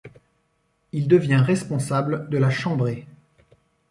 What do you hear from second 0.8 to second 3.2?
Il devient responsable de la chambrée.